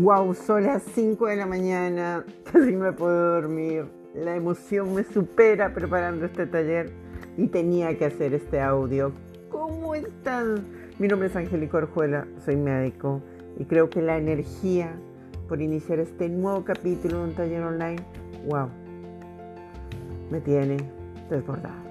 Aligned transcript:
Wow, 0.00 0.32
son 0.32 0.62
las 0.62 0.84
5 0.94 1.26
de 1.26 1.34
la 1.34 1.46
mañana, 1.46 2.24
casi 2.44 2.76
me 2.76 2.92
puedo 2.92 3.40
dormir. 3.40 3.86
La 4.14 4.36
emoción 4.36 4.94
me 4.94 5.02
supera 5.02 5.74
preparando 5.74 6.24
este 6.24 6.46
taller 6.46 6.92
y 7.36 7.48
tenía 7.48 7.98
que 7.98 8.04
hacer 8.04 8.32
este 8.32 8.60
audio. 8.60 9.10
¿Cómo 9.50 9.96
están? 9.96 10.64
Mi 11.00 11.08
nombre 11.08 11.26
es 11.26 11.34
Angélica 11.34 11.78
Orjuela, 11.78 12.28
soy 12.44 12.54
médico 12.54 13.22
y 13.58 13.64
creo 13.64 13.90
que 13.90 14.00
la 14.00 14.18
energía 14.18 14.94
por 15.48 15.60
iniciar 15.60 15.98
este 15.98 16.28
nuevo 16.28 16.64
capítulo 16.64 17.18
de 17.18 17.24
un 17.24 17.34
taller 17.34 17.64
online, 17.64 18.00
wow, 18.46 18.68
me 20.30 20.40
tiene 20.40 20.76
desbordada. 21.28 21.87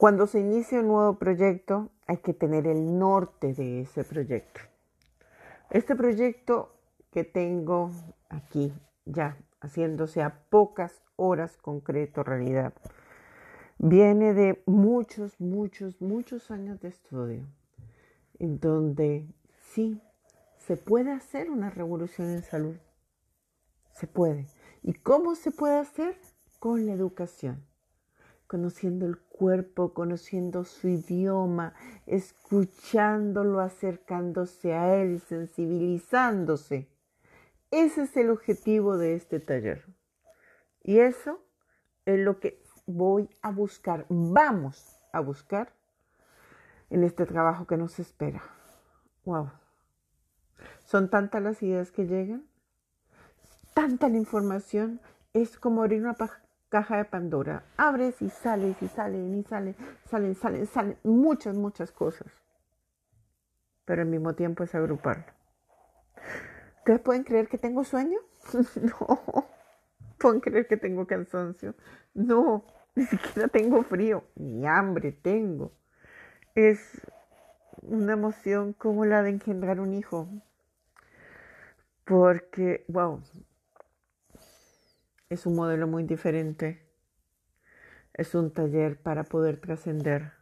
Cuando 0.00 0.26
se 0.26 0.40
inicia 0.40 0.80
un 0.80 0.88
nuevo 0.88 1.18
proyecto 1.18 1.90
hay 2.06 2.16
que 2.16 2.32
tener 2.32 2.66
el 2.66 2.98
norte 2.98 3.52
de 3.52 3.82
ese 3.82 4.02
proyecto. 4.02 4.62
Este 5.68 5.94
proyecto 5.94 6.74
que 7.10 7.22
tengo 7.22 7.90
aquí 8.30 8.72
ya 9.04 9.36
haciéndose 9.60 10.22
a 10.22 10.42
pocas 10.48 11.02
horas 11.16 11.58
concreto 11.58 12.22
realidad, 12.22 12.72
viene 13.76 14.32
de 14.32 14.62
muchos, 14.64 15.38
muchos, 15.38 16.00
muchos 16.00 16.50
años 16.50 16.80
de 16.80 16.88
estudio, 16.88 17.44
en 18.38 18.58
donde 18.58 19.26
sí, 19.74 20.00
se 20.56 20.78
puede 20.78 21.12
hacer 21.12 21.50
una 21.50 21.68
revolución 21.68 22.30
en 22.30 22.42
salud. 22.42 22.76
Se 23.92 24.06
puede. 24.06 24.46
¿Y 24.82 24.94
cómo 24.94 25.34
se 25.34 25.50
puede 25.50 25.78
hacer? 25.78 26.16
Con 26.58 26.86
la 26.86 26.94
educación 26.94 27.69
conociendo 28.50 29.06
el 29.06 29.16
cuerpo, 29.16 29.94
conociendo 29.94 30.64
su 30.64 30.88
idioma, 30.88 31.72
escuchándolo, 32.06 33.60
acercándose 33.60 34.74
a 34.74 34.96
él, 34.96 35.20
sensibilizándose. 35.20 36.88
Ese 37.70 38.02
es 38.02 38.16
el 38.16 38.28
objetivo 38.28 38.98
de 38.98 39.14
este 39.14 39.38
taller. 39.38 39.84
Y 40.82 40.98
eso 40.98 41.40
es 42.06 42.18
lo 42.18 42.40
que 42.40 42.60
voy 42.86 43.30
a 43.40 43.52
buscar, 43.52 44.04
vamos 44.08 44.98
a 45.12 45.20
buscar 45.20 45.72
en 46.88 47.04
este 47.04 47.26
trabajo 47.26 47.68
que 47.68 47.76
nos 47.76 48.00
espera. 48.00 48.42
Wow. 49.26 49.52
Son 50.86 51.08
tantas 51.08 51.40
las 51.40 51.62
ideas 51.62 51.92
que 51.92 52.04
llegan, 52.04 52.42
tanta 53.74 54.08
la 54.08 54.16
información, 54.16 55.00
es 55.34 55.56
como 55.56 55.82
abrir 55.82 56.00
una 56.00 56.14
caja 56.70 56.96
de 56.96 57.04
Pandora. 57.04 57.64
Abres 57.76 58.22
y 58.22 58.30
sales 58.30 58.80
y 58.80 58.88
salen 58.88 59.34
y 59.34 59.42
salen, 59.42 59.76
salen, 60.06 60.34
salen, 60.34 60.66
salen 60.66 60.96
muchas, 61.02 61.56
muchas 61.56 61.92
cosas. 61.92 62.32
Pero 63.84 64.02
al 64.02 64.08
mismo 64.08 64.34
tiempo 64.34 64.62
es 64.62 64.74
agruparlo. 64.74 65.24
¿Ustedes 66.78 67.00
pueden 67.00 67.24
creer 67.24 67.48
que 67.48 67.58
tengo 67.58 67.84
sueño? 67.84 68.18
no. 68.76 69.46
¿Pueden 70.18 70.40
creer 70.40 70.66
que 70.66 70.76
tengo 70.76 71.06
cansancio? 71.06 71.74
No. 72.14 72.64
Ni 72.94 73.04
siquiera 73.04 73.48
tengo 73.48 73.82
frío, 73.82 74.24
ni 74.36 74.66
hambre 74.66 75.12
tengo. 75.12 75.72
Es 76.54 77.00
una 77.82 78.12
emoción 78.12 78.72
como 78.72 79.04
la 79.04 79.22
de 79.22 79.30
engendrar 79.30 79.80
un 79.80 79.94
hijo. 79.94 80.28
Porque, 82.04 82.84
wow, 82.88 83.22
es 85.30 85.46
un 85.46 85.54
modelo 85.54 85.86
muy 85.86 86.02
diferente. 86.02 86.84
Es 88.12 88.34
un 88.34 88.52
taller 88.52 89.00
para 89.00 89.22
poder 89.22 89.60
trascender. 89.60 90.32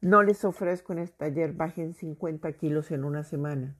No 0.00 0.22
les 0.22 0.44
ofrezco 0.44 0.94
en 0.94 1.00
este 1.00 1.18
taller 1.18 1.52
bajen 1.52 1.92
50 1.94 2.50
kilos 2.54 2.90
en 2.90 3.04
una 3.04 3.24
semana. 3.24 3.76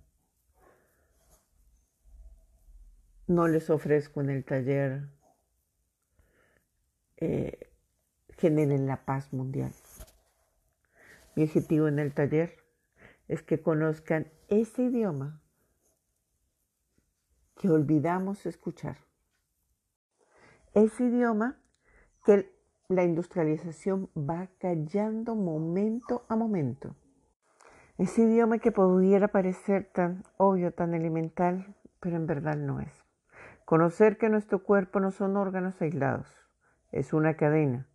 No 3.27 3.49
les 3.49 3.71
ofrezco 3.71 4.21
en 4.21 4.31
el 4.31 4.45
taller 4.45 5.09
eh, 7.17 7.71
generen 8.37 8.87
la 8.87 9.07
paz 9.07 9.33
mundial. 9.33 9.73
Mi 11.35 11.45
objetivo 11.45 11.89
en 11.89 11.99
el 11.99 12.13
taller 12.13 12.63
es 13.27 13.43
que 13.43 13.63
conozcan 13.63 14.31
ese 14.49 14.83
idioma 14.83 15.41
que 17.57 17.71
olvidamos 17.71 18.45
escuchar 18.45 19.06
ese 20.77 21.05
idioma 21.05 21.57
que 22.23 22.53
la 22.89 23.03
industrialización 23.03 24.11
va 24.15 24.49
callando 24.59 25.35
momento 25.35 26.27
a 26.29 26.37
momento. 26.37 26.95
Ese 27.97 28.25
idioma 28.25 28.59
que 28.59 28.73
pudiera 28.73 29.29
parecer 29.29 29.89
tan 29.91 30.23
obvio, 30.37 30.73
tan 30.73 30.93
elemental, 30.93 31.75
pero 31.99 32.17
en 32.17 32.27
verdad 32.27 32.57
no 32.57 32.81
es. 32.81 32.93
Conocer 33.65 34.19
que 34.19 34.29
nuestro 34.29 34.63
cuerpo 34.63 35.01
no 35.01 35.13
son 35.13 35.39
órganos 35.39 35.81
aislados, 35.81 36.31
es 36.93 37.15
una 37.15 37.39
cadena 37.39 37.89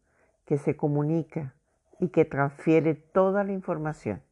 que 0.45 0.57
se 0.57 0.75
comunica 0.75 1.53
y 1.99 2.09
que 2.09 2.25
transfiere 2.25 2.95
toda 2.95 3.43
la 3.43 3.51
información. 3.51 4.23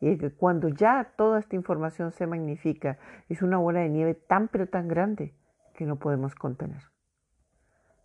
Y 0.00 0.16
que 0.16 0.30
cuando 0.30 0.68
ya 0.68 1.12
toda 1.18 1.38
esta 1.38 1.54
información 1.54 2.12
se 2.12 2.26
magnifica, 2.26 2.98
es 3.28 3.42
una 3.42 3.58
bola 3.58 3.80
de 3.80 3.90
nieve 3.90 4.14
tan 4.14 4.48
pero 4.48 4.68
tan 4.68 4.88
grande 4.88 5.34
que 5.74 5.84
no 5.84 5.96
podemos 5.96 6.34
contener. 6.34 6.82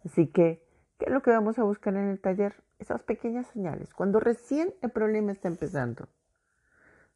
Así 0.06 0.28
que, 0.28 0.66
¿qué 0.98 1.06
es 1.06 1.12
lo 1.12 1.22
que 1.22 1.32
vamos 1.32 1.60
a 1.60 1.64
buscar 1.64 1.96
en 1.96 2.10
el 2.10 2.20
taller? 2.20 2.64
Esas 2.80 3.02
pequeñas 3.04 3.48
señales, 3.48 3.94
cuando 3.94 4.20
recién 4.20 4.74
el 4.82 4.92
problema 4.92 5.32
está 5.32 5.48
empezando, 5.48 6.10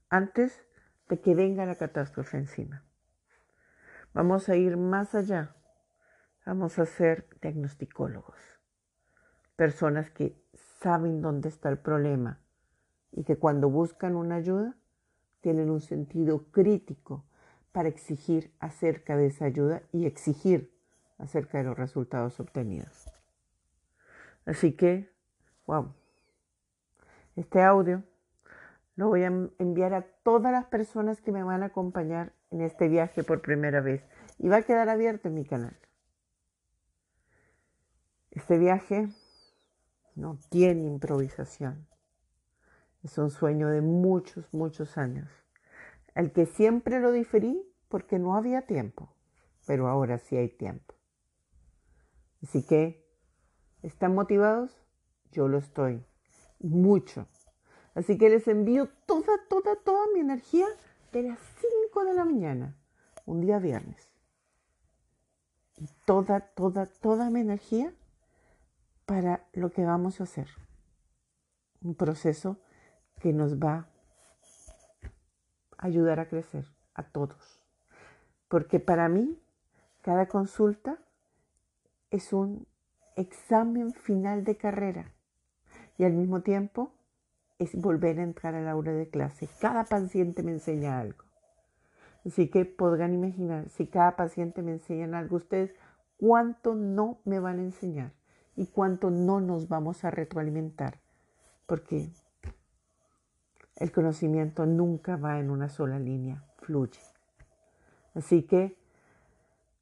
antes 0.09 0.64
de 1.09 1.20
que 1.20 1.36
venga 1.36 1.66
la 1.66 1.76
catástrofe 1.76 2.38
encima. 2.38 2.84
Vamos 4.14 4.50
a 4.50 4.56
ir 4.56 4.78
más 4.78 5.14
allá, 5.16 5.56
vamos 6.46 6.80
a 6.80 6.86
ser 6.86 7.28
diagnosticólogos, 7.42 8.40
personas 9.56 10.09
que 10.09 10.42
saben 10.80 11.22
dónde 11.22 11.50
está 11.50 11.70
el 11.70 11.78
problema 11.78 12.40
y 13.12 13.24
que 13.24 13.38
cuando 13.38 13.70
buscan 13.70 14.16
una 14.16 14.36
ayuda 14.36 14.78
tienen 15.42 15.70
un 15.70 15.81
sentido 15.81 16.50
crítico 16.52 17.26
para 17.72 17.90
exigir 17.90 18.53
acerca 18.59 19.18
de 19.18 19.28
esa 19.28 19.46
ayuda 19.46 19.81
y 19.92 20.06
exigir 20.06 20.77
acerca 21.17 21.57
de 21.57 21.66
los 21.66 21.78
resultados 21.78 22.39
obtenidos. 22.39 23.09
Así 24.45 24.73
que, 24.73 25.11
wow, 25.66 25.94
este 27.35 27.61
audio 27.61 28.03
lo 28.95 29.09
voy 29.09 29.23
a 29.23 29.28
enviar 29.28 29.94
a 29.94 30.01
todas 30.23 30.51
las 30.51 30.66
personas 30.66 31.22
que 31.22 31.31
me 31.31 31.44
van 31.44 31.63
a 31.63 31.67
acompañar 31.67 32.33
en 32.50 32.61
este 32.61 32.88
viaje 32.88 33.23
por 33.23 33.41
primera 33.41 33.79
vez 33.81 34.03
y 34.39 34.47
va 34.47 34.57
a 34.57 34.61
quedar 34.63 34.89
abierto 34.89 35.28
en 35.28 35.35
mi 35.35 35.45
canal. 35.45 35.78
Este 38.31 38.57
viaje 38.57 39.09
no 40.16 40.39
tiene 40.49 40.88
improvisación. 40.88 41.88
Es 43.03 43.17
un 43.17 43.29
sueño 43.29 43.69
de 43.69 43.81
muchos, 43.81 44.51
muchos 44.53 44.97
años, 44.97 45.29
el 46.16 46.31
que 46.31 46.45
siempre 46.45 46.99
lo 46.99 47.11
diferí 47.11 47.63
porque 47.89 48.17
no 48.17 48.35
había 48.35 48.63
tiempo, 48.63 49.13
pero 49.66 49.88
ahora 49.88 50.17
sí 50.17 50.35
hay 50.35 50.49
tiempo. 50.49 50.97
Así 52.47 52.63
que, 52.63 53.06
¿están 53.84 54.16
motivados? 54.16 54.72
Yo 55.34 55.50
lo 55.50 55.58
estoy. 55.58 56.02
Mucho. 56.59 57.28
Así 57.94 58.18
que 58.18 58.30
les 58.30 58.47
envío 58.47 58.88
toda, 59.06 59.34
toda, 59.50 59.75
toda 59.75 60.06
mi 60.13 60.22
energía 60.22 60.66
de 61.12 61.24
las 61.24 61.40
5 61.90 62.06
de 62.06 62.13
la 62.13 62.24
mañana, 62.24 62.78
un 63.25 63.41
día 63.41 63.59
viernes. 63.59 64.09
Y 65.75 65.90
toda, 66.06 66.40
toda, 66.40 66.85
toda 66.85 67.30
mi 67.30 67.41
energía 67.41 67.94
para 69.05 69.46
lo 69.52 69.70
que 69.70 69.84
vamos 69.84 70.22
a 70.22 70.23
hacer. 70.23 70.47
Un 71.82 71.96
proceso 71.96 72.61
que 73.20 73.34
nos 73.34 73.58
va 73.58 73.90
a 75.78 75.85
ayudar 75.85 76.22
a 76.22 76.29
crecer 76.29 76.66
a 76.94 77.03
todos. 77.03 77.61
Porque 78.47 78.79
para 78.79 79.09
mí, 79.09 79.38
cada 80.02 80.29
consulta 80.29 80.97
es 82.12 82.34
un 82.34 82.68
examen 83.16 83.94
final 83.94 84.44
de 84.44 84.58
carrera 84.58 85.14
y 85.98 86.04
al 86.04 86.14
mismo 86.14 86.42
tiempo 86.42 86.92
es 87.59 87.76
volver 87.76 88.20
a 88.20 88.24
entrar 88.24 88.56
a 88.56 88.62
la 88.62 88.72
aula 88.72 88.92
de 88.92 89.09
clase. 89.09 89.50
Cada 89.59 89.84
paciente 89.86 90.44
me 90.44 90.52
enseña 90.52 91.00
algo. 91.00 91.24
Así 92.26 92.50
que 92.50 92.66
podrán 92.66 93.14
imaginar, 93.14 93.70
si 93.70 93.88
cada 93.88 94.16
paciente 94.16 94.62
me 94.62 94.74
enseña 94.74 95.18
algo, 95.18 95.38
ustedes 95.38 95.74
cuánto 96.18 96.76
no 96.76 97.20
me 97.26 97.40
van 97.40 97.59
a 97.59 97.64
enseñar 97.64 98.12
y 98.56 98.68
cuánto 98.68 99.09
no 99.09 99.40
nos 99.40 99.68
vamos 99.68 100.04
a 100.04 100.12
retroalimentar. 100.12 101.00
Porque 101.66 102.09
el 103.78 103.92
conocimiento 103.92 104.66
nunca 104.66 105.16
va 105.16 105.40
en 105.40 105.50
una 105.50 105.70
sola 105.70 106.00
línea, 106.00 106.44
fluye. 106.58 107.00
Así 108.14 108.44
que... 108.44 108.78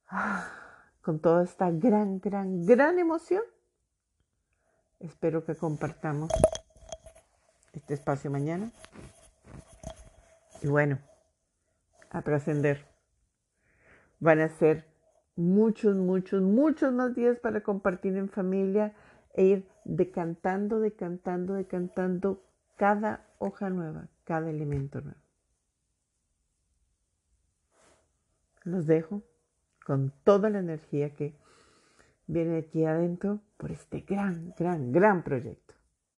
Ah, 0.07 0.64
con 1.05 1.19
toda 1.19 1.43
esta 1.43 1.69
gran, 1.69 2.19
gran, 2.19 2.65
gran 2.65 2.97
emoción, 2.97 3.43
espero 4.99 5.45
que 5.45 5.55
compartamos 5.55 6.31
este 7.73 7.93
espacio 7.93 8.31
mañana. 8.31 8.71
Y 10.63 10.67
bueno, 10.67 10.97
a 12.09 12.23
trascender. 12.23 12.87
Van 14.19 14.39
a 14.39 14.49
ser 14.49 14.87
muchos, 15.35 15.95
muchos, 15.95 16.41
muchos 16.41 16.91
más 16.91 17.13
días 17.13 17.37
para 17.37 17.61
compartir 17.61 18.17
en 18.17 18.27
familia 18.27 18.95
e 19.35 19.43
ir 19.43 19.69
decantando, 19.83 20.79
decantando, 20.79 21.53
decantando 21.53 22.43
cada 22.77 23.27
hoja 23.37 23.69
nueva, 23.69 24.07
cada 24.23 24.49
elemento 24.49 25.01
nuevo. 25.01 25.19
Los 28.63 28.87
dejo 28.87 29.21
con 29.85 30.11
toda 30.23 30.49
la 30.49 30.59
energía 30.59 31.11
que 31.11 31.35
viene 32.25 32.57
aquí 32.57 32.85
adentro 32.85 33.39
por 33.57 33.71
este 33.71 34.01
gran, 34.01 34.53
gran, 34.57 34.91
gran 34.91 35.23
proyecto. 35.23 35.75